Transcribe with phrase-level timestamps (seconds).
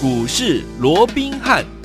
[0.00, 1.77] 股市罗宾汉。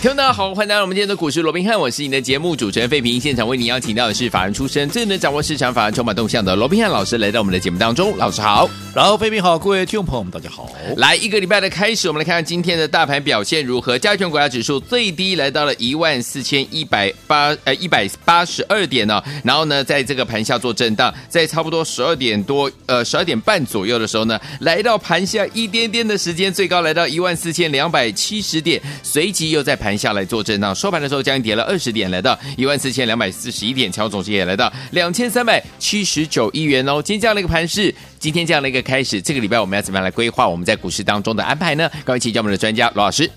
[0.00, 3.20] 听众大家好，欢迎来到我们今天的股市罗宾汉，我是你的节目主持人费平。
[3.20, 8.16] 现场为你邀请到的是法人出身、最能掌握市场法人筹码动向的罗宾汉老师，来到我们的节目当中。
[8.16, 10.72] 老师好，然后费平好，各位听众朋友们大家好。
[10.96, 13.98] 来一个礼拜的开始，我们来看看今天的大盘表现如何。
[13.98, 29.89] 加权股价指数最低来到了一万四千一百八呃一百八十二点呢、哦，然后呢，在这个盘下做震荡，在差不多十二点多呃十二点半左右的时候呢，来到盘下一点点的时间，最高来到一万四千两百七十点，随即又在盘。
[29.90, 37.02] 盘下来做震荡，收盘的时候将近跌了二十点，来到一万四千两百四十一点，成交总值也来到两千三百七十九亿元哦。
[37.02, 41.90] 今天这样的一个盘势，今天这样的一个开始，这个礼拜我们要怎么样来规划我们在股市当中的安排呢？
[42.04, 43.28] 各位请教我们的专家罗老师。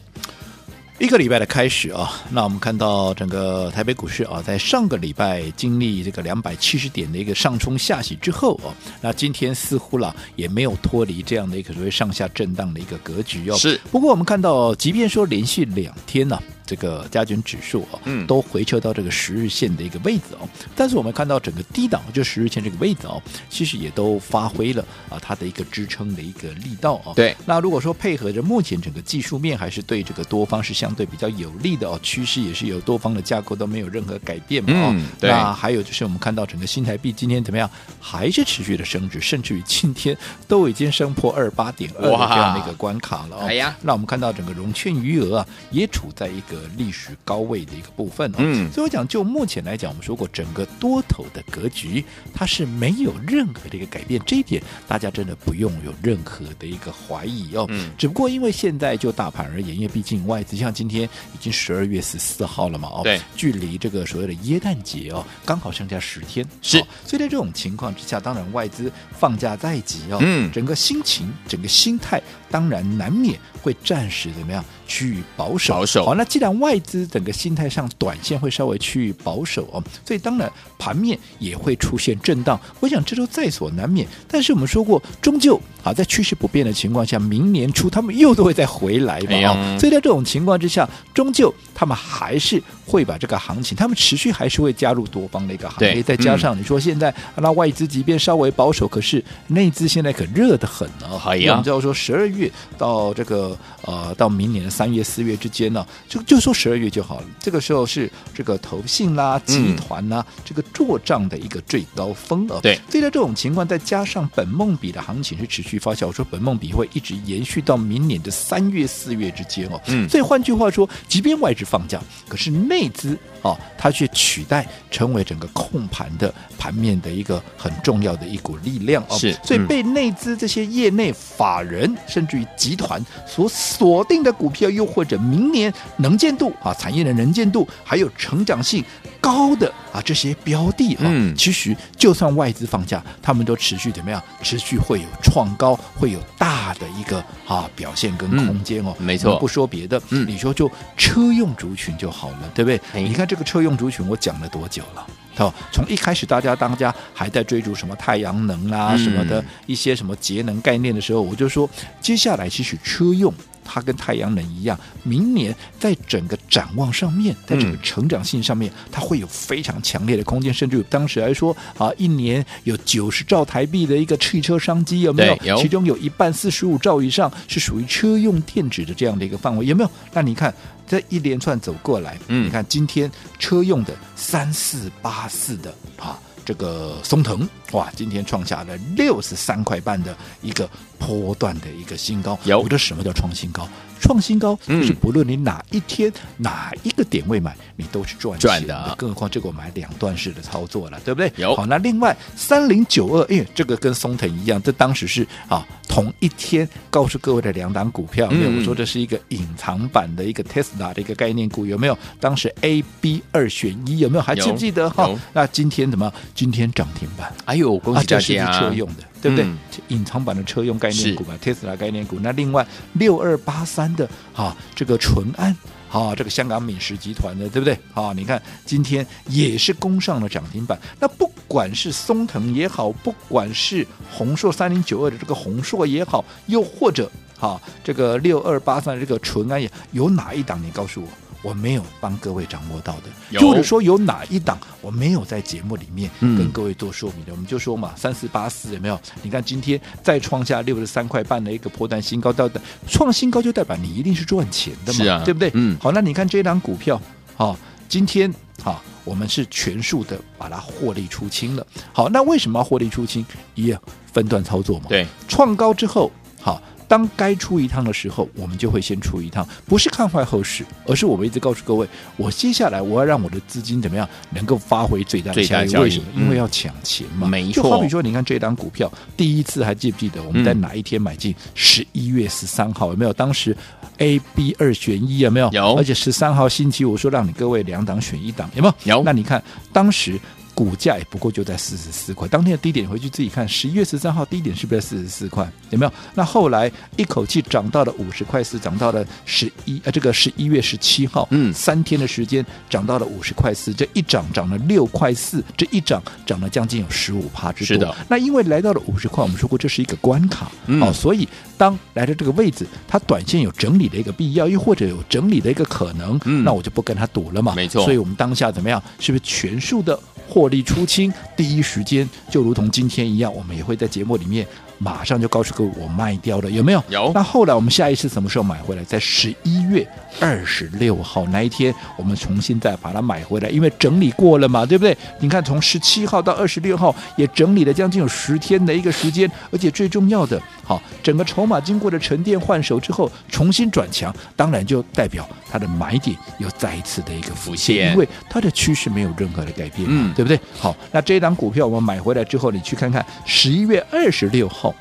[0.99, 8.69] 一个礼拜的开始啊，那我们看到整个台北股市啊，在上个礼拜经历这个两百七十点的一个上冲下洗之后啊，
[9.01, 13.57] 那今天似乎啦也没有脱离这样的一个所谓上下震荡的一个格局哦。
[13.57, 16.43] 是，不过我们看到，即便说连续两天呢、啊。
[16.73, 20.49] 这个加权指数啊，嗯，都回撤到这个十日线的一个位置哦。
[20.75, 27.13] 但是我们看到整个低档就十日线这个位置哦，其实也都发挥了啊它的一个支撑的一个力道哦。
[27.15, 34.71] 对，那如果说配合着目前整个技术面还是对这个多方是相对比较有利的哦，趋势也是有多方的架构都没有任何改变嘛。
[34.73, 35.29] 嗯，对。
[35.29, 43.45] 那还有就是我们看到整个新台币今天怎么样，还是持续的升值，甚至于今天都已经升破二八点二的这样的一个关卡了哦。
[43.45, 61.03] 哎呀，那我们看到整个融券余额啊，也处在一个历史高位的一个部分哦，嗯，所以我讲就目前来讲，我们说过整个多头的格局，它是没有任何的一个改变，这一点大家真的不用有任何的一个怀疑哦，嗯，只不过因为现在就大盘而言，因为毕竟外资像今天
[61.33, 82.59] 已经十二月十四号了嘛，哦，对，距离这个所谓的耶诞节哦，刚好剩下十天，是，哦，所以在这种情况之下，当然外资放假在即哦，嗯，整个心情，整个心态，当然难免会暂时怎么样趋于保守，保守，好，那既然外资整个心态上，短线会稍微趋于保守哦，所以当然盘面也会出现震荡。
[82.79, 84.07] 我想这都在所难免。
[84.27, 89.35] 但是我们说过，终究啊，在趋势不变的情况下，明年初他们又都会再回来嘛。
[89.49, 96.01] 哦，所以在这种情况之下，终究他们还是会把这个行情，他们持续还是会加入多方的一个行列。
[96.01, 101.19] 再加上你说现在那外资即便稍微保守，可是内资现在可热得很呢。
[101.19, 107.25] 好呀，我们知道说十二月到这个呃到明年的三月四月之间呢，就就说十二月就好了。
[107.39, 112.59] 这个时候是这个投信啦、集团啦，嗯、这个做账的一个最高峰啊。
[112.61, 119.81] 对，所以在这种情况，再加上本梦比的行情是持续发酵，我说本梦比会一直延续到明年的三月、四月之间哦。
[119.87, 129.17] 嗯，所以换句话说，即便外资放假，可是内资哦，它却取代成为整个控盘的盘面的一个很重要的一股力量哦。
[129.17, 137.67] 是，嗯、所以被内资这些业内法人甚至于集团所锁定的股票，又或者明年能见度啊，产业的能见度。
[137.83, 138.83] 还有成长性
[139.23, 144.21] 高的啊这些标的啊，嗯，其实就算外资放假，他们都持续怎么样？
[144.41, 148.93] 持续会有创高，会有大的一个啊表现跟空间哦。
[148.99, 152.77] 嗯、没错，不说别的，嗯，你说就车用族群就好了，对不对？
[152.93, 155.07] 嗯、你看这个车用族群，我讲了多久了？
[155.35, 161.69] 好，从一开始大家当家还在追逐什么太阳能啊、嗯、什么的一些什么节能概念的时候，我就说
[162.01, 163.33] 接下来其实车用。
[163.63, 175.37] 它跟太阳能一样，明年在整个展望上面，在整个成长性上面，它会有非常强烈的空间，甚至于当时来说啊，一年有九十兆台币的一个汽车商机，有没有？
[175.43, 175.61] 有。
[175.61, 179.91] 其中有一半四十五兆以上是属于车用电子的这样的一个范围，有没有？
[180.11, 180.53] 那你看
[180.87, 186.19] 这一连串走过来，嗯，你看今天车用的三四八四的啊。
[186.45, 190.67] 这个松腾哇，今天创下了六十三块半的一个
[190.97, 192.39] 波段的一个新高。
[192.45, 193.67] 有，我说什么叫创新高？
[193.99, 198.67] 创新高就是不论你哪一天、嗯、哪一个点位买，你都是赚钱的。
[198.67, 201.31] 的更何况这个我买两段式的操作了，对不对？
[201.37, 201.55] 有。
[201.55, 208.59] 好，那另外三零九二，哎，这个跟松藤一样，这当时是啊同一天告诉各位的两档股票，嗯没有？
[208.59, 211.97] 我说这是一个隐藏版的一个 Tesla 的一个概念股，有没有？
[212.19, 214.21] 当时 A、B 二选一，有没有？
[214.21, 215.09] 还记不记得哈？
[215.31, 216.11] 那今天怎么？
[216.35, 217.33] 今天涨停板？
[217.45, 218.17] 哎呦，恭喜大家！
[218.17, 219.03] 啊、这是车用的。
[219.23, 219.45] 对不对？
[219.87, 222.17] 隐、嗯、藏版的车用概念股嘛，Tesla 概念股。
[222.21, 224.05] 那另外六二八三的
[224.35, 225.55] 啊，这个淳安
[225.89, 227.73] 啊，这个香港敏实集团的，对不对？
[227.93, 230.77] 啊，你看今天也是攻上了涨停板。
[230.99, 240.61] 那不管是松藤也好，不管是宏硕三零九二的这个宏硕也好，又或者啊，这个六二八三的这个淳安也，有哪一档？
[240.61, 241.07] 你告诉我。
[241.43, 248.99] 我没有帮各位掌握到的，或者说有哪一档我没有在节目里面嗯跟各位做说明的，我们就说嘛，三四八四有没有？
[249.21, 255.51] 你看今天再创下六十三块半的一个破段新高，到的创新高就代表你一定是赚钱的嘛，啊对不对？
[255.53, 256.99] 嗯好，那你看这一档股票，
[257.35, 257.57] 好、
[257.89, 261.67] 今天好、我们是全数的把它获利出清了。
[261.91, 263.25] 好，那为什么要获利出清？
[263.55, 263.81] 一样
[264.13, 264.85] 分段操作嘛。
[264.87, 266.09] 对，创高之后，
[266.39, 266.61] 好，
[266.93, 271.87] 当该出一趟的时候，我们就会先出一趟，不是看坏后市，而是我们一直告诉各位，
[272.17, 275.65] 我接下来我要让我的资金怎么样能够发挥最大的效益？
[275.65, 276.05] 最大效益为什么？
[276.13, 277.27] 嗯因为要抢钱嘛。
[277.27, 281.33] 没错就好比说，你看这档股票，第一次还记不记得我们在哪一天买进？
[281.55, 283.13] 十一月十三号有没有？
[283.13, 283.57] 当时
[283.97, 285.49] A、B 二选一有没有？
[285.51, 288.97] 有而且十三号星期五说让你各位两档选一档，有没有？
[288.97, 290.19] 有那你看当时。
[290.53, 295.49] 股价也不过就在四十四块，当天的低点回去自己看，十一月十三号低点是不是在四十四块？
[295.71, 295.91] 有没有？
[296.13, 307.73] 那后来一口气涨到了五十块四，涨到了十一呃，这个十一月十七号，嗯三天的时间涨到了五十块四，这一涨涨了六块四，这一涨涨了将近有十五趴之多。
[307.73, 311.27] 是的，那因为来到了五十块，我们说过这是一个关卡，嗯哦，所以
[311.57, 317.55] 当来到这个位置，它短线有整理的一个必要，又或者有整理的一个可能，嗯那我就不跟它赌了嘛。
[317.55, 318.81] 没错所以我们当下怎么样？
[318.99, 321.11] 是不是全数的获利出清？
[321.35, 324.47] 第一时间就如同今天一样，我们也会在节目里面
[324.83, 326.83] 马上就告诉各位我卖掉了，有没有？
[326.89, 328.83] 有那后来我们下一次什么时候买回来？
[328.83, 329.87] 在十一月
[330.19, 334.95] 二十六号那一天，我们重新再把它买回来，因为整理过了嘛，对不对？
[335.19, 350.37] 你看从十七号到二十六号也整理了将近有十天的一个时间，而且最重要的，好，整个筹码经过了沉淀换手之后，重新转强，当然就代表它的买点又再一次的一个浮现，因为它的趋势没有任何的改变，嗯对不对？
[350.59, 354.72] 好，那这一档股票我们买回来之后，你去看看十一月二十六号。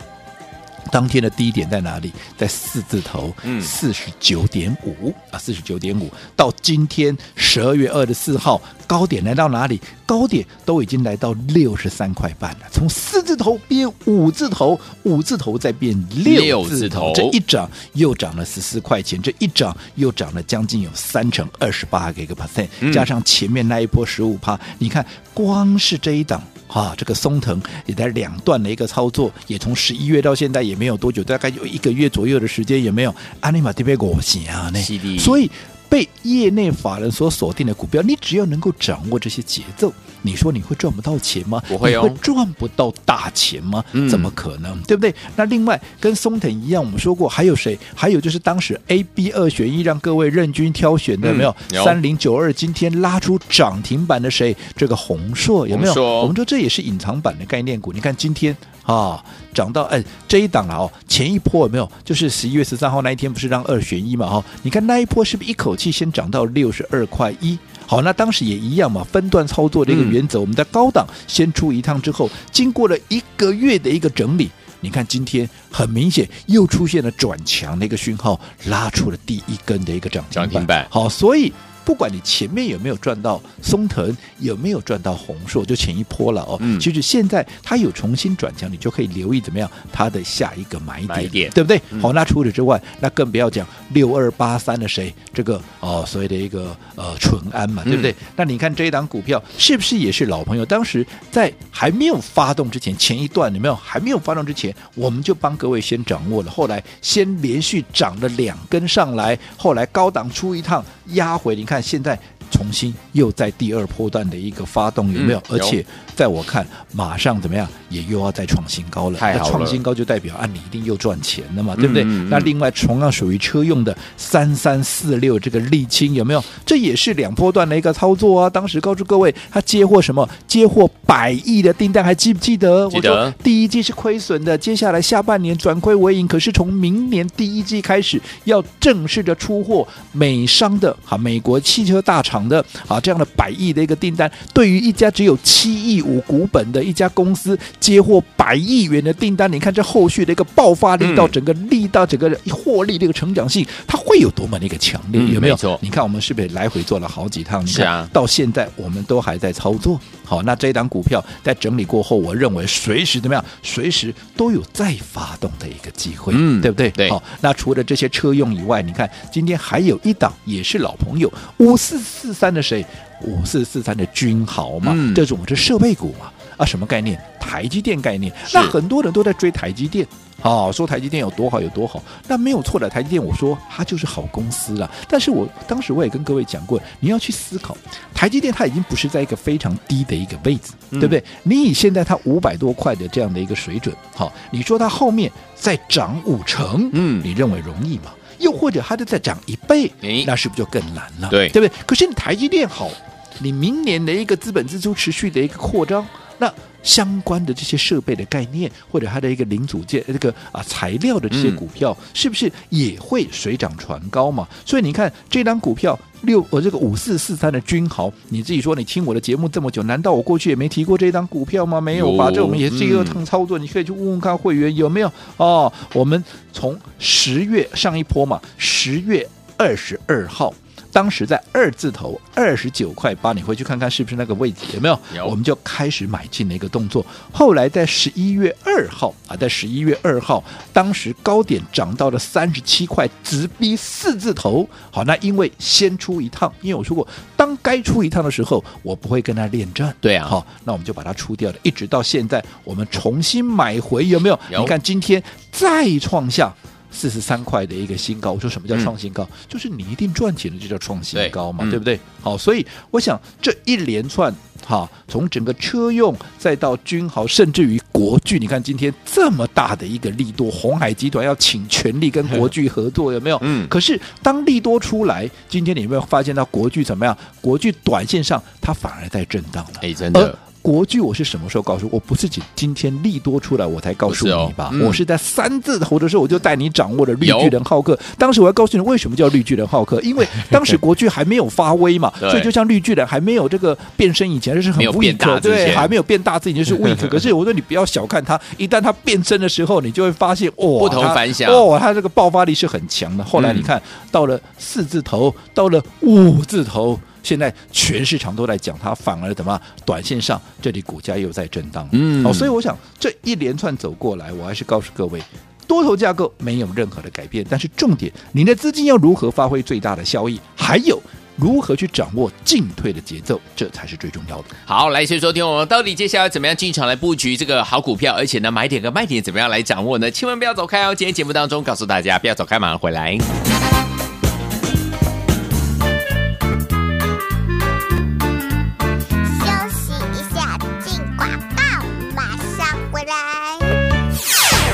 [0.90, 2.12] 当天的低点在哪里？
[2.36, 6.10] 在四字头，嗯四十九点五啊，四十九点五。
[6.34, 9.80] 到今天十二月二十四号，高点来到哪里？
[10.04, 12.66] 高点都已经来到六十三块半了。
[12.70, 26.42] 从四字头变五字头，五字头再变六字头，这一涨又涨了十四块钱，这一涨又涨了将近有三成二十八个一个 percent，嗯加上前面那一波十五趴，你看光是这一档。
[26.72, 33.14] 啊，这个松藤也在两段的一个操作，也从十一月到现在也没有多久，大概有一个月左右的时间，也没有？
[33.40, 34.80] 阿尼玛特别果行啊，那
[35.18, 35.50] 所以
[35.88, 39.92] 被业内法人所锁定的股票，你只要能够掌握这些节奏，
[40.22, 41.62] 你说你会赚不到钱吗？
[41.68, 43.84] 不会哦你会赚不到大钱吗？
[43.92, 44.80] 嗯怎么可能？
[44.82, 45.14] 对不对？
[45.36, 47.78] 那另外跟松腾一样，我们说过还有谁？
[47.94, 51.54] 还有就是当时 A、B 二选一，让各位任君挑选的，有没有
[51.84, 54.56] 三零九二今天拉出涨停板的谁？
[54.76, 55.94] 这个宏硕有没有？
[56.20, 57.92] 我们说这也是隐藏版的概念股。
[57.92, 59.22] 你看今天啊，
[59.52, 61.90] 涨到哎这一档了哦，前一波有没有？
[62.04, 64.28] 就是十一月十三号那一天不是让二选一嘛？
[64.28, 67.58] 哈，你看那一波是不是一口气先涨到六十二块一？
[67.86, 74.50] 好，那当时也一样嘛，分段操作的一个原则，我们在高档先出一趟之后，经过了一个月的一个整理。
[74.80, 80.42] 你看，今天很明显又出现了转强的一个讯号，拉出了第一根的一个涨停板。
[80.42, 81.52] 涨停板好，所以
[81.84, 86.56] 不管你前面有没有赚到松藤，有没有赚到宏硕，就前一波了哦。
[86.60, 91.80] 嗯其实现在它有重新转强，你就可以留意怎么样它的下一个买点，买点对不对？
[91.90, 98.10] 嗯好，那除此之外，那更不要讲六二八三的谁，这个哦所谓的一个呃淳安嘛，对不对？
[98.12, 100.64] 嗯那你看这一档股票是不是也是老朋友？
[100.66, 112.18] 当时在还没有发动之前，前一段有没有还没有发动之前，我们就帮各位先掌握了，后来先连续涨了两根上来，后来高档出一趟压回，你看看现在
[112.52, 115.42] 重新又在第二波段的一个发动有没有？
[115.48, 119.18] 而且在我看，马上怎么样，也又要再创新高了。
[119.18, 122.04] 了那创新高就代表啊，你一定又赚钱了嘛，对不对？
[122.04, 126.44] 嗯嗯嗯那另外同样属于车用的三三四六这个沥青有没有？
[126.66, 128.50] 这也是两波段的一个操作啊。
[128.50, 130.28] 当时告诉各位，他接获什么？
[130.46, 132.88] 接获百亿的订单，还记不记得？
[132.90, 136.28] 记得我说第一季是亏损的，接下来下半年转亏为盈。
[136.28, 155.20] 可是从明年第一季开始，要正式的出货美商的哈美国汽车大厂的啊这样的百亿的一个订单，对于一家只有七亿五股本的一家公司接获百亿元的订单，你看这后续的一个爆发力到嗯整个力到整个获利这个成长性，它会有多么的一个强烈？
[155.20, 155.78] 嗯有没有？
[155.80, 157.66] 你看我们是不是来回做了好几趟？
[157.66, 160.00] 是啊到现在我们都还在操作。
[160.32, 163.44] 好，那这一档股票在整理过后，我认为随时怎么样？
[163.62, 166.88] 随时都有再发动的一个机会，嗯对不对？
[166.92, 172.82] 对好，那除了这些车用以外，你看今天还有一档也是老朋友，五四四三的谁？
[173.24, 176.31] 五四四三的君豪嘛，嗯这种是设备股嘛。
[176.56, 177.20] 啊，什么概念？
[177.40, 178.32] 台积电概念。
[178.52, 180.06] 那很多人都在追台积电。
[180.42, 182.90] 哦，说台积电有多好有多好，那没有错的。
[182.90, 184.90] 台积电，我说它就是好公司了。
[185.08, 187.76] 但是我当时我也跟各位讲过，你要去思考，
[188.12, 191.22] 台积电它已经不是在一个非常低的一个位置，嗯、对不对？
[191.44, 198.12] 你以现在它五百多块的这样的一个水准，好、哦，你说它后面再涨五成，嗯，你认为容易吗？
[198.40, 201.28] 又或者它就再涨一倍，诶那是不是就更难了？
[201.28, 201.72] 对，对不对？
[201.86, 202.90] 可是你台积电好，
[203.38, 206.04] 你明年的一个资本支出持续的一个扩张，
[206.42, 206.52] 那。
[206.82, 214.48] 相关的这些设备的概念，或者它的一个零组件、这个啊材料的这些股票，嗯、是不是也会水涨船高嘛？
[214.66, 221.80] 所以你看这张股票六，我这个五四四三的君豪，你自己说，你听我的节目这么久，难道我过去也没提过这张股票吗？
[221.80, 222.32] 没有吧？
[222.34, 225.72] 这我们也是一个趟操作，嗯、你可以去问问看会员有没有哦。
[225.94, 229.24] 我们从十月上一波嘛，十月
[229.56, 230.52] 二十二号。
[230.92, 234.98] 当时在二字头二十九块八，你回去看看是不是那个位置有没有？
[235.16, 237.04] 有，我们就开始买进的一个动作。
[237.32, 244.68] 后来在十一月二号啊，在十一月二号，当时高点涨到了三十七块，直逼四字头。
[244.90, 249.94] 好，那因为先出一趟，因为我说过，当该出一趟的时候，我不会跟他恋战。
[250.00, 254.38] 对啊，好，那我们就把它出掉了，一直到现在，我们重新买回，有没有？
[254.50, 256.52] 有，你看今天再创下。
[256.92, 259.24] 四十三块的一个新高，我说什么叫创新高？
[259.24, 261.98] 嗯、就是你一定赚钱的就叫创新高嘛，对，不对？
[262.20, 264.32] 好，所以我想这一连串
[264.66, 273.38] 哈，从整个车用再到君豪，甚至于国巨，你看今天这么大的一个利多，红海集团要请全力跟国巨合作，有没有？
[273.40, 273.66] 嗯。
[273.68, 277.16] 可是当利多出来，今天你有没有发现到国巨怎么样？
[277.40, 280.38] 国巨短线上它反而在震荡了，哎，真的。
[280.62, 281.88] 国巨我是什么时候告诉？
[281.92, 284.66] 我不是今今天利多出来我才告诉你吧？
[284.66, 287.98] 哦嗯、我是在三字头的时候我就带你掌握了绿巨人浩克。
[288.16, 296.96] 当时我要告诉你为什么叫绿巨人浩克， 因为当时国巨还没有发威嘛， 所以就像绿巨人还没有这个变身以前，就是很 weak，对，还没有变大自己就是 weak。
[297.10, 303.24] 可是我说你不要小看它，一旦它变身的时候，你就会发现哦，不同凡响哦，它这个爆发力是很强的。
[303.24, 306.98] 后来你看、嗯、到了四字头，到了五字头。
[307.22, 309.60] 现在全市场都在讲它，反而怎么？
[309.84, 311.88] 短线上这里股价又在震荡。
[311.92, 315.20] 嗯，哦，所以我想这一连串走过来，我还是告诉各位，
[315.66, 321.00] 多头架构没有任何的改变，但是重点，你的资金要如何发挥最大的效益，还有
[321.36, 324.44] 如何去掌握进退的节奏，这才是最重要的。
[324.64, 330.10] 好，来，先说听我们到底接下来怎么样进场来布局这个好股票，而且呢，买点跟卖点怎么样来掌握呢？
[330.10, 330.94] 千万不要走开哦！
[330.94, 333.16] 今天节目当中告诉大家，不要走开，马上回来。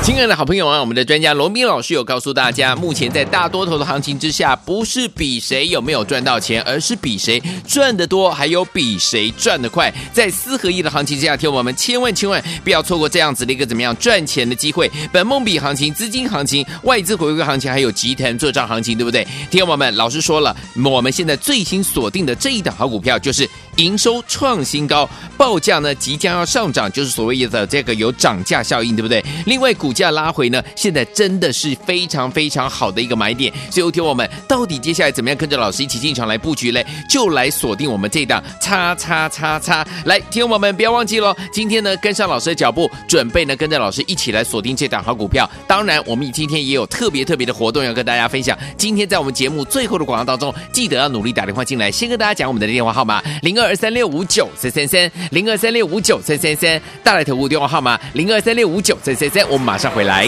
[0.09, 9.95] 亲爱的好朋友啊，我们的专家罗宾老师有告诉大家，目前在大多头的行情之下，不是比谁有没有赚到钱，而是比谁赚得多，还有比谁赚得快。
[10.11, 14.91] 在四合一的行情之下，听我们千万千万不要错过这样子的一个怎么样赚钱的机会。
[15.13, 19.25] 本梦比行情、资金行情、外资回归行情，还有集团做账行情，对不对？
[19.51, 23.47] 听我们老师说了，我们现在最新锁定的这一档好股票就是。
[23.79, 29.25] 营收创新高，报价呢即将要上涨，就是所谓的这个有涨价效应，对不对？
[29.47, 33.53] 另外股价拉回呢，现在真的是非常非常好的一个买点。
[33.71, 36.85] 所以，听我们到底接下来怎么样跟着老师一起进场来布局嘞？
[37.09, 39.87] 就来锁定我们这档叉叉叉叉。
[40.05, 45.49] 来，听我们不要忘记喽，今天呢跟上老师的脚步，准备呢跟着老师一起来锁定这档好股票。
[45.69, 48.59] 当然，我们今天也有特别特别的活动要跟大家分享。
[48.77, 53.68] 今天在我们节目最后的广告当中，记得要努力打电话进来，先跟大家讲我们的电话号码零二。
[53.69, 60.27] 二三六五九三三三零二三六五九三三三，大来投顾电话号码零二三六五九三三三，我们马上回来。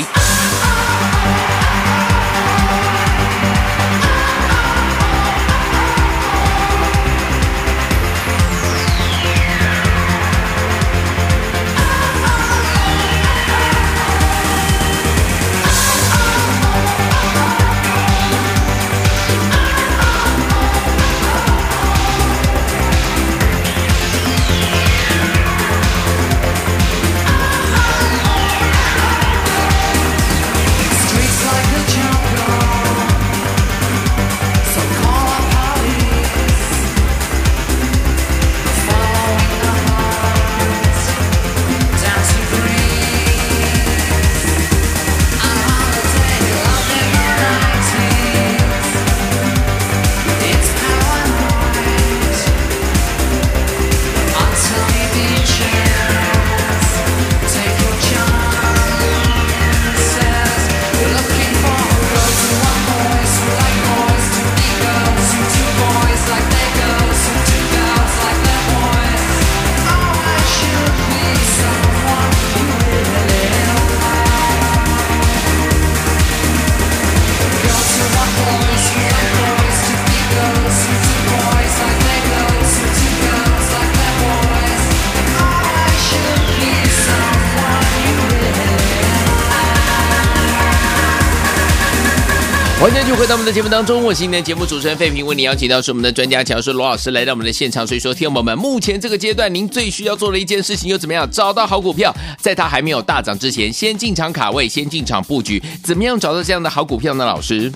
[93.10, 97.84] 续回到我们的节目当中，我是今天的节目主持人费平，为你邀请到是我们的专家讲师罗老师来到我们的现场。
[97.84, 101.28] 所以说，听众朋友们，目前这个阶段您最需要做的一件事情又怎么样？
[101.28, 107.24] 找到好股票，在它还没有大涨之前，先进场卡位，先进场布局，怎么样找到这样的好股票呢？
[107.26, 107.72] 老师？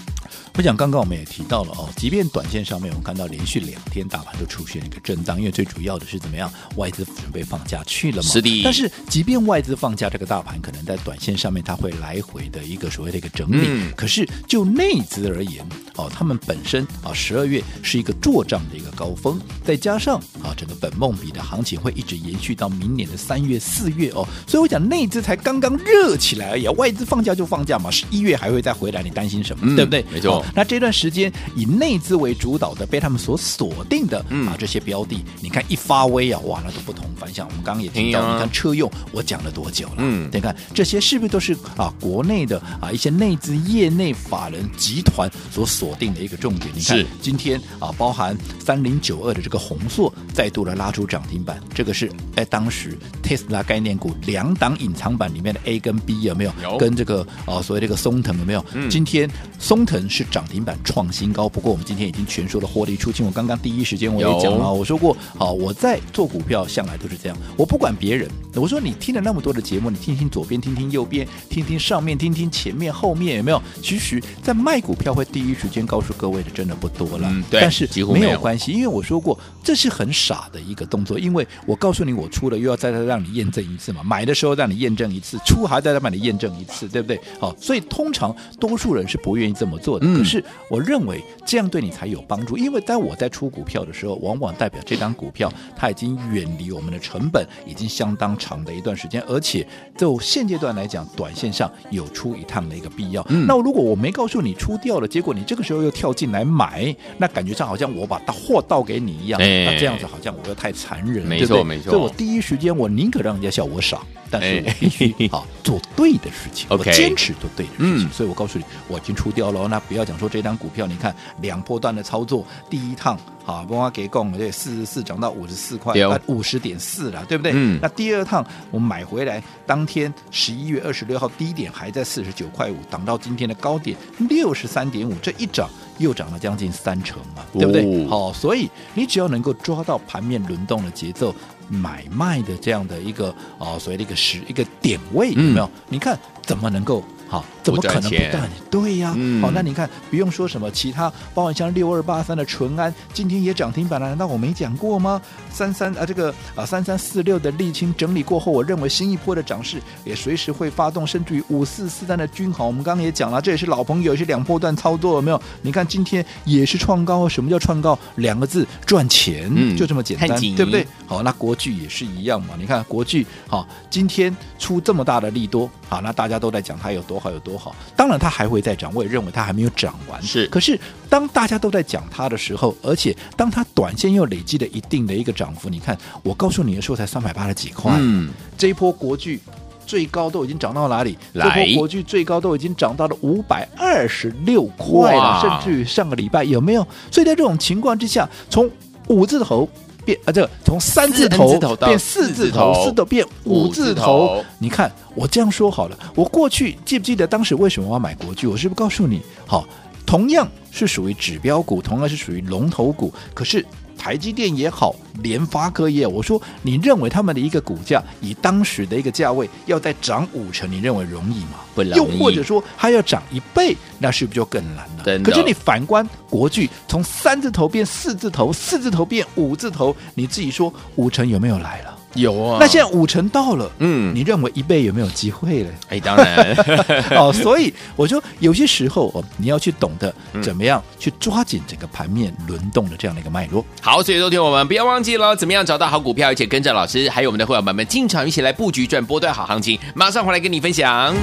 [0.56, 8.28] 我想刚刚我们也提到了哦，即便短线上面我们看到连续两天大盘都出现一个震荡，因为最主要的是怎么样，外资准备放假去了嘛。
[8.28, 8.62] 是的。
[8.62, 13.66] 但是即便外资放假，这个大盘可能在短线上面它会来回的一个所谓的一个整理。
[13.66, 13.92] 嗯。
[13.96, 24.24] 可是就内资而言，哦，他们本身啊，十二月是一个做账的一个高峰，再加上啊，整个本梦比的行情会一直延续到明年的三月、四月哦。
[24.46, 29.64] 所以我讲内资才刚刚热起来而已，外资放假就放假嘛，十一月还会再回来，你担心什么？
[29.66, 30.04] 嗯、对不对？
[30.12, 30.43] 没错。
[30.54, 37.46] 那这段时间以内资为主导的，被他们所锁定的、嗯、啊这些标的，你看一发威啊，哇，那都不同凡响。
[37.48, 39.94] 我们刚刚也听到，啊、你看车用，我讲了多久了？
[39.98, 46.70] 嗯，你看这些是不是都是啊国内的啊一些内资业内法人集团所锁定的一个重点？
[46.74, 56.52] 你看今天啊，包含三零九二的这个红硕再度的拉出涨停板，这个是哎当时 Tesla 概念股两档隐藏版里面的 A 跟 B 有没有？
[56.62, 56.78] 有。
[56.78, 58.64] 跟这个啊所谓这个松藤有没有？
[58.74, 60.76] 嗯、今天松藤是涨停板。
[60.82, 63.24] 创新高，不过我们今天已经全说了获利出清。
[63.24, 68.28] 我刚刚第一时间我也讲了，我说过，好，我在做股票向来都是这样，我不管别人。
[68.56, 73.60] 我说你听了那么多的节目，你听听左边，听听右边，听听上面，听听前面后面，有没有？
[73.80, 77.28] 其实，在卖股票会第一时间告诉各位的真的不多了。
[77.30, 84.02] 嗯，对，但是没有关系，因为我说过这是很傻的一个动作，因为我告诉你我出了，又要再再让你验证一次嘛。
[84.04, 87.20] 买的时候让你验证一次，出还要再让你验证一次，对不对？
[87.40, 90.06] 好，所以通常多数人是不愿意这么做的。
[90.06, 90.42] 嗯，可是。
[90.68, 99.66] 我认为这样对你才有帮助，因为当我在出股票的时候，往往代表这张股票它已经远离我们的成本已经相当长的一段时间，而且
[99.96, 103.24] 就现阶段来讲，短线上有出一趟的一个必要。
[103.28, 111.62] 嗯、那如果我没告诉你出掉了，结果你这个时候又跳进来买，那感觉上好像我把货倒给你一样，哎、那这样子好像我又太残忍了，没错？
[111.62, 111.90] 没错。
[111.90, 114.00] 所以我第一时间我宁可让人家笑我傻。
[114.40, 118.10] 但是我必须 好做对的事情，我坚持做对的事情。
[118.10, 119.68] 所以我告诉你，我已经出掉了。
[119.68, 125.94] 那不要讲说这张股票，你看两波段的操作，第一趟好，帮我给供，对，四十四涨到五十四块，
[126.26, 127.52] 五十点四了，对不对？
[127.80, 133.96] 那第二趟我买回来，当天十一月二十六号低点还在四十九块五，涨到今天的高点
[134.28, 135.68] 六十三点五，这一涨
[135.98, 138.06] 又涨了将近三成嘛，对不对？
[138.06, 141.34] 好，所以你只要能够抓到盘面轮动的节奏。
[141.68, 145.64] 买卖的这样的一个呃，所谓的一个时一个点位有没有？
[145.64, 147.02] 嗯、你看怎么能够？
[147.34, 148.48] 好，怎么可能不赚？
[148.70, 155.20] 对呀，嗯、好，那你看，不用说什么其他，包括像六二八三的淳安，今天也涨停板了，难道我没讲过吗？
[155.50, 165.40] 三三啊，这个啊三三四六的沥青整理过后，我认为新一波的涨势也随时会发动，甚至于五四四三的均衡，我们刚刚也讲了，这也是老朋友，也是两波段操作，有没有？
[165.62, 167.98] 你看今天也是创高，什么叫创高？
[168.16, 170.86] 两个字，赚钱，嗯、就这么简单，对不对？
[171.06, 177.14] 好，那国巨也是一样嘛，你看国巨，好，今天出这么大的利多，好，那大家都在讲它有多。
[177.14, 180.22] 多好有多好，当然它还会再涨，我也认为它还没有涨完。
[180.22, 189.40] 是，可是当大家都在讲它的时候，而且当它短线又累积了一定的一个涨幅，你看，我告诉你的时候才三百八十几块，嗯，这一波国巨
[189.86, 191.16] 最高都已经涨到哪里？
[191.32, 196.86] 来这波国巨最高都已经涨到了五百二十六块了，甚至于上个礼拜有没有？
[197.10, 198.70] 所以在这种情况之下，从
[199.08, 199.66] 五字头。
[200.04, 203.94] 变啊，这个从三字头变四字头，四字头变五字头。
[203.94, 208.46] 字头你看我这样说好了，我过去记不记得当时为什么我要买国巨？
[208.46, 209.66] 我是不是告诉你，好，
[210.06, 213.64] 同样是属于指标股，同样是属于龙头股，可是。
[213.96, 221.60] 台积电也好，联发科也好，我说你认为他们的一个股价以当时的一个价位要再涨五成，你认为容易吗？
[221.74, 221.96] 不容易。
[221.96, 225.18] 又或者说它要涨一倍，那是不是就更难了？
[225.22, 231.98] 可是你反观国巨，从三字头变四字头，四字头变五字头，你自己说五成有没有来了？
[232.14, 235.70] 有啊，那现在五成到了，嗯，你认为一倍有没有机会呢？
[235.88, 236.54] 哎，当然，
[237.18, 243.64] 哦，所以我就有些时候哦，你要去懂得怎么样去抓紧整个盘面轮动的这样的一个脉络。
[243.80, 251.14] 好，所以昨天我们不要忘记了，怎么样找到好股票，而且跟着老师还有我们的会员们们进场一起来布局赚波段好行情，马上回来跟你分享。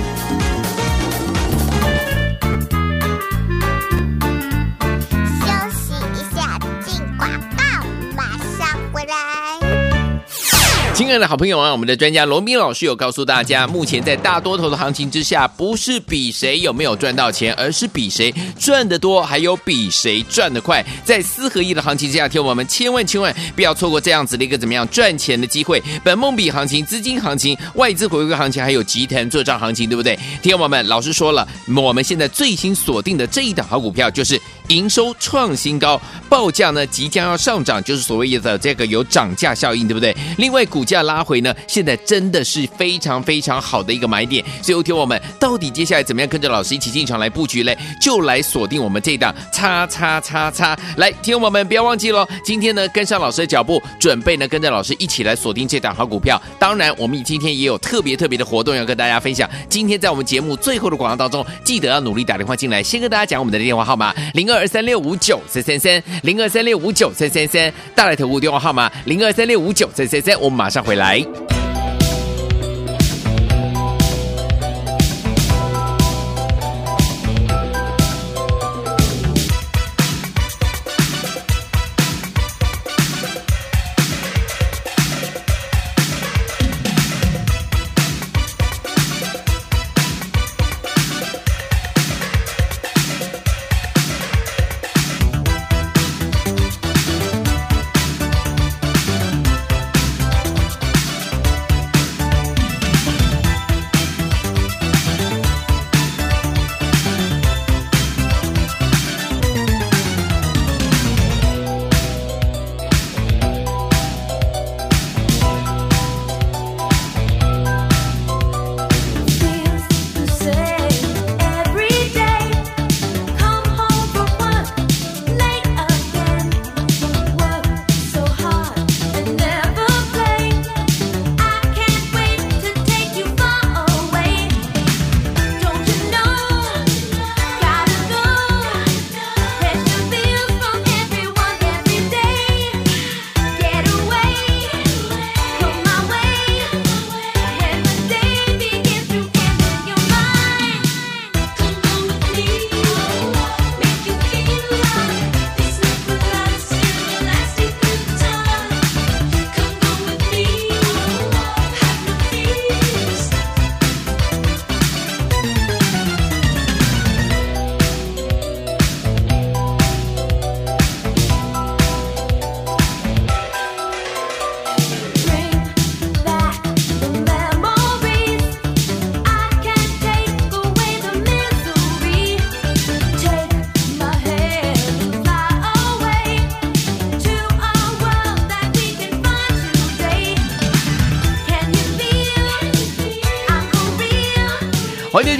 [10.94, 20.86] 亲爱的好朋友啊，我们的专家罗宾老师有告诉大家，目前在大多头的行情之下，不是比谁有没有赚到钱，而是比谁赚得多，还有比谁赚得快。
[21.04, 25.82] 在四合一的行情之下，听我们千万千万不要错过这样子的一个怎么样赚钱的机会。
[26.04, 30.20] 本梦比行情、资金行情、外资回归行情，还有集团做账行情，对不对？
[30.44, 34.40] 听我们，老师说了，我们现在最新锁定的这一档好股票就是。
[34.72, 40.16] 营收创新高，报价呢即将要上涨，就是所谓的这个有涨价效应，对不对？
[40.38, 44.44] 另外股价拉回呢，现在真的是非常非常好的一个买点。
[44.64, 47.78] 所以，听我们到底接下来怎么样跟着老师一起进场来布局嘞？
[48.00, 50.78] 就来锁定我们这档叉叉叉叉。
[50.96, 56.42] 来，听我们不要忘记喽，今天呢跟上老师的脚步，准备呢跟着老师一起来锁定这档好股票。
[56.58, 59.50] 当然，我们今天也有特别特别的活动要跟大家分享。
[59.68, 64.61] 今天在我们节目最后的广告当中，记得要努力打电话进来，先跟大家讲我们的电话号码零二。
[64.62, 71.26] 二三六五九三三三零二三六五九三三三，大来投顾电话号码零二三六五九三三三，我们马上回来。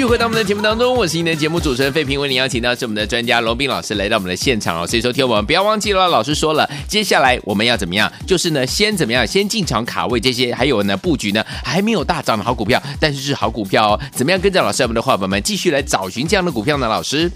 [0.02, 4.88] 续回到我们的节目当中，我是您的节目主持人费平，为您邀请到是我们的专家罗斌老师来到我们的现场哦。
[4.88, 8.12] 所以说，听我们不要忘记了，老师说了，接下来我们要怎么样？
[8.26, 9.28] 就是呢，先怎么样？
[9.28, 14.00] 先进场卡位这些，还有呢，布局呢还没有大涨的好股票，但是是好股票哦。
[14.12, 16.88] 怎么样跟着老师我们的伙伴们继续来找寻这样的股票呢？
[16.88, 17.32] 老师？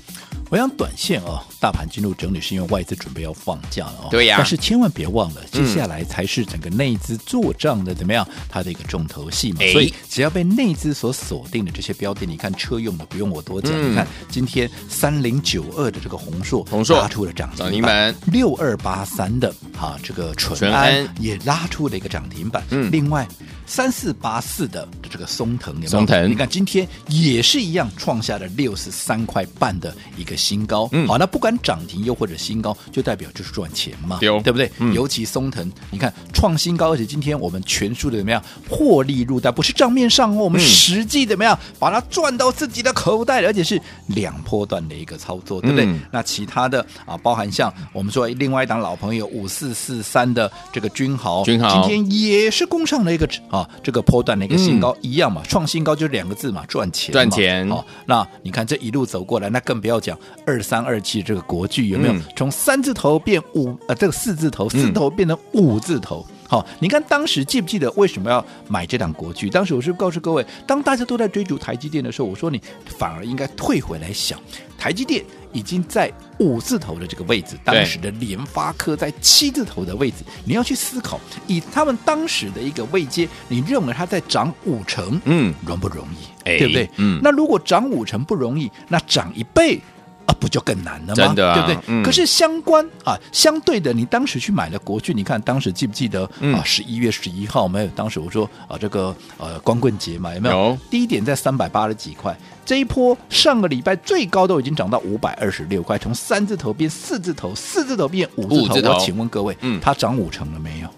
[0.49, 4.07] 我想短线哦，大盘进入整理是因为外资准备要放假了哦。
[4.11, 8.25] 对呀，但是千万别忘了，接下来才是整个内资做账的怎么样？
[8.47, 9.59] 它的一个重头戏嘛。
[9.73, 13.71] 所以只要被内资所锁定的这些标的，你看车用的不用我多讲。
[13.91, 22.63] 你看今天三零九二的这个宏硕，宏硕拉出了涨停板；六二八三的哈这个纯安也拉出了一个涨停板。
[22.69, 23.27] 嗯，另外
[23.65, 30.35] 三四八四的这个松腾，松藤，你看今天也是一样创下了六十三块半的一个。
[30.35, 34.71] 新高，嗯，好，那不管涨停又或者新高，就代表就是赚钱嘛，对，对不对？
[34.79, 45.85] 嗯，尤其松藤，你看创新高，而且今天我们全数的怎么样获利入袋，不是账面上哦，我们实际怎么样把它赚到自己的口袋，而且是两波段的一个操作，对不对？
[45.85, 57.69] 嗯，那其他的啊，包含像我们说另外一档老朋友五四四三的这个君豪，君豪今天也是攻上了一个啊这个波段的一个新高，嗯，一样嘛，创新高就两个字嘛，赚钱，赚钱。
[57.69, 60.17] 好，那你看这一路走过来，那更不要讲。
[60.45, 66.25] 二三二七这个国巨有没有从三字头变五呃这个四字头，四字头变成五字头？
[66.47, 69.49] 好、嗯，你看当时记不记得为什么要买这档国剧？
[69.49, 74.39] 当时我是告诉各位，当大家都在追逐台积电的时候，我说你反而应该退回来想，
[74.77, 86.47] 台积电已经在五字头的这个位置，当时的联发科在七字头的位置，你要去思考，以他们当时的一个位阶，你认为它在涨五成，嗯，容不容易？
[86.47, 86.87] 哎，对不对？
[86.97, 89.81] 嗯，那如果涨五成不容易，那涨一倍？
[90.25, 91.13] 啊，不就更难了吗？
[91.15, 91.85] 真的、啊，对不对？
[91.87, 96.61] 嗯、可是相关啊，相对的，你当时去买了国巨，你看当时记不记得、嗯、啊？
[96.63, 97.87] 十一月十一号没有？
[97.95, 100.55] 当时我说啊，这个呃光棍节嘛，有没有？
[100.55, 102.35] 有低点在三百八十几块，
[102.65, 108.73] 这一波上个礼拜最高都已经涨到五百二十六块，从三字头变四字头，四字头变五字头。
[108.75, 110.89] 字头我请问各位，嗯，它涨五成了没有？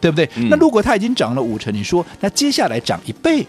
[0.00, 0.26] 对不对？
[0.36, 3.46] 嗯、那如果它已经涨了五成，你说那接下来涨一倍，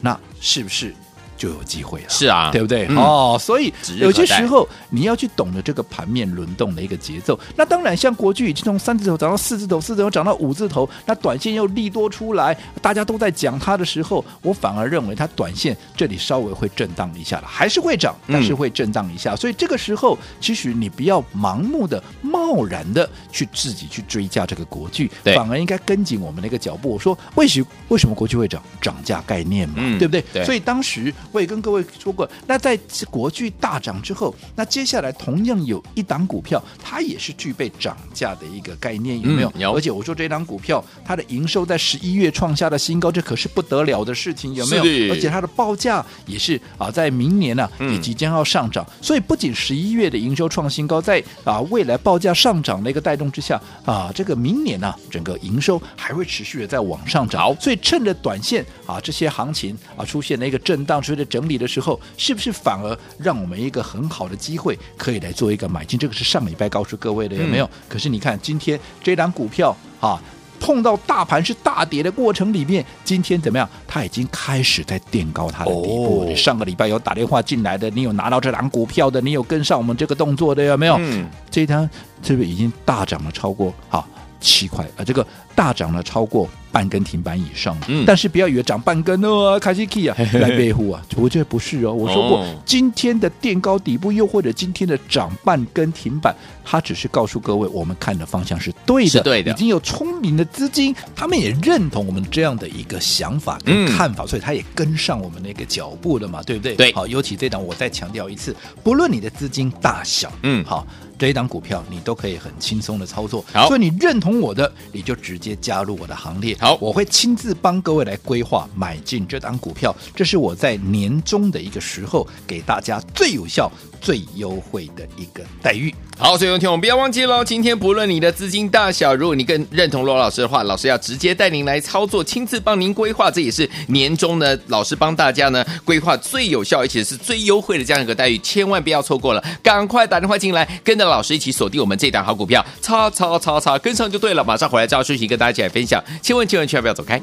[0.00, 0.94] 那是不是？
[1.38, 2.86] 就有机会了，是啊，对不对？
[2.90, 7.38] 嗯、哦，所以有些时候你要去懂得这个盘面轮动的一个节奏。
[7.56, 19.34] 那当然，像国巨已经从三字头涨到四字头，四字头涨到五字头，那短线又利多出来，大家都在讲它的时候，我反而认为它短线这里稍微会震荡一下了，还是会涨，但是会震荡一下。
[19.34, 26.90] 嗯、所以这个时候，其实你不要盲目的、贸然的去自己去追加这个国巨，反而应该跟紧我们的一个脚步。
[26.90, 28.60] 我说，为什为什么国巨会涨？
[28.80, 30.24] 涨价概念嘛，嗯、对不对？
[30.32, 31.14] 对所以当时。
[31.32, 32.78] 我也跟各位说过，那在
[33.10, 39.52] 国巨大涨之后，那接下来同样有一档股票，它也是具备涨价的一个概念，有没有？
[39.54, 39.74] 嗯、有。
[39.74, 45.12] 而且我说这档股票，它的营收在十一月创下了新高，这可是不得了的事情，有没有？
[45.12, 61.17] 而且它的报价也是啊，在明年呢、啊、也即将要上涨，嗯、所以不仅十一月的营收创新高，在啊未来报价上涨的一个带动之下啊，这个明年呢、啊、整个营收还会持续的在往上涨，所以趁着短线啊这些行情啊出现了一个震荡，出现。
[61.24, 65.98] 整理的时候，是不是反而让我们一个很好的机会，可以来做一个买进？
[65.98, 67.64] 这个是上礼拜告诉各位的，有没有？
[67.66, 70.20] 嗯、可是你看今天这档股票啊，
[70.60, 73.68] 碰到大盘是大跌的过程里面，今天怎么样？
[73.86, 76.26] 它已经开始在垫高它的底部。
[76.28, 80.96] 哦、上个礼拜有打电话进来的，你有拿到这档股票的，你有跟上我们这个动作的，有没有？
[80.98, 81.88] 嗯，这一单
[82.22, 84.06] 是不是已经大涨了超过好
[84.40, 85.04] 七块啊？
[85.04, 86.48] 这个大涨了超过。
[86.70, 91.92] 半根停板以上，嗯，但是不要以为涨半根哦，卡西 key 啊， 来背护啊，我觉得不是哦。
[91.92, 99.50] 我说过，今天的垫高底部，又或者今天的涨半根停板，它只是告诉各位，我们看的方向是对的，是对的。
[99.52, 106.74] 已经有聪明的资金，他们也认同我们这样的一个想法跟看法，所以他也跟上我们那个脚步了嘛，对不对？
[106.74, 106.92] 对。
[106.92, 110.86] 好，尤其这档，我再强调一次，不论你的资金大小，嗯，好，
[111.18, 113.44] 这一档股票你都可以很轻松的操作。
[113.52, 116.56] 好，所以你认同我的，你就直接加入我的行列。
[116.60, 125.94] 好，我会亲自帮各位来规划买进这档股票，这是我在年终的一个时候给大家最有效、最优惠的一个待遇。
[126.18, 147.20] 好，所以有听我们不要忘记喽，今天不论你的资金大小，如果你更认同罗老师的话，老师要直接带您来操作，亲自帮您规划，这也是年终呢，老师帮大家呢规划最有效而且是最优惠的这样一个待遇，千万不要错过了，赶快打电话进来，跟着老师一起锁定我们这档好股票，叉叉叉叉，跟上就对了，马上回来照休息跟大家一起来分享，千万千万千万不要走开。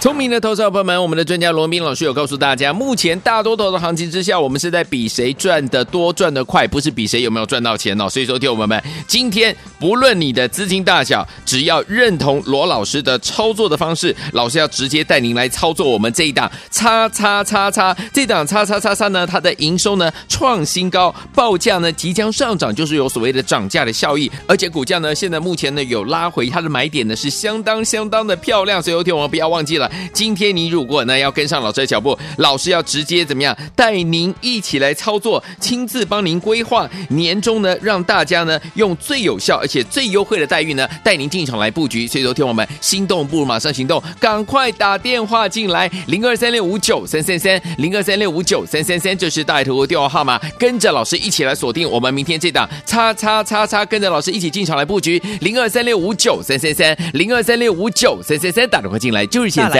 [0.00, 8.08] 聪明的投资者朋友们，我们的专家罗宾老师有告诉大家，目前大多头的行情之下，我们是在比谁赚得多、赚得快，不是比谁有没有赚到钱哦。
[8.08, 28.82] 所以说，听我们，今天不论你的资金大小，只要认同罗老师的操作的方式，老师要直接带您来操作我们这一档叉叉叉叉，这档叉叉叉叉呢，它的营收呢创新高，报价呢即将上涨，就是有所谓的涨价的效益，而且股价呢现在目前呢有拉回，它的买点呢是相当相当的漂亮。
[28.82, 29.89] 所以，听我们不要忘记了。
[30.12, 42.06] 今天你如果呢要跟上老师的脚步，老师要直接怎么样带您一起来操作，亲自帮您规划年终呢，让大家呢用最有效而且最优惠的待遇呢带您进场来布局。
[42.06, 59.79] 所以，说，听我们心动不如马上行动，赶快打电话进来零二三六五九三三三零二三六五九三三三，这是大爱投顾电话号码，跟着老师一起来锁定我们明天这档叉叉叉叉，跟着老师一起进场来布局零二三六五九三三三零二三六五九三三三，打电话进来就是现在。